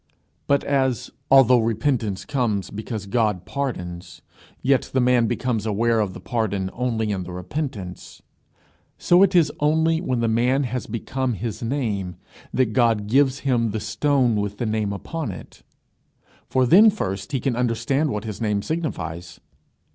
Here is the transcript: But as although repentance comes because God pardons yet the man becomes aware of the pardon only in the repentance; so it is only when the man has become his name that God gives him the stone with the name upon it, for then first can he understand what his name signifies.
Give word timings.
But 0.47 0.63
as 0.63 1.11
although 1.29 1.59
repentance 1.59 2.25
comes 2.25 2.71
because 2.71 3.05
God 3.05 3.45
pardons 3.45 4.23
yet 4.63 4.89
the 4.95 4.99
man 4.99 5.27
becomes 5.27 5.67
aware 5.67 5.99
of 5.99 6.15
the 6.15 6.19
pardon 6.19 6.71
only 6.73 7.11
in 7.11 7.21
the 7.21 7.31
repentance; 7.31 8.19
so 8.97 9.21
it 9.21 9.35
is 9.35 9.51
only 9.59 10.01
when 10.01 10.19
the 10.19 10.27
man 10.27 10.63
has 10.63 10.87
become 10.87 11.33
his 11.35 11.61
name 11.61 12.15
that 12.51 12.73
God 12.73 13.05
gives 13.05 13.41
him 13.41 13.69
the 13.69 13.79
stone 13.79 14.35
with 14.37 14.57
the 14.57 14.65
name 14.65 14.91
upon 14.91 15.31
it, 15.31 15.61
for 16.49 16.65
then 16.65 16.89
first 16.89 17.29
can 17.39 17.53
he 17.53 17.59
understand 17.59 18.09
what 18.09 18.23
his 18.23 18.41
name 18.41 18.63
signifies. 18.63 19.39